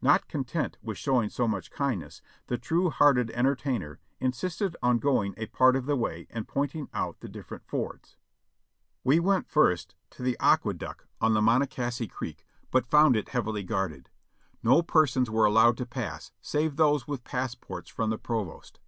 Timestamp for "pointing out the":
6.48-7.28